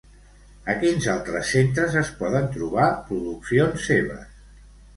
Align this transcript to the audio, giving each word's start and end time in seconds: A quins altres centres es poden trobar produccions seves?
A 0.71 0.75
quins 0.83 1.09
altres 1.15 1.51
centres 1.57 1.99
es 2.03 2.11
poden 2.23 2.49
trobar 2.57 2.89
produccions 3.13 3.87
seves? 3.93 4.29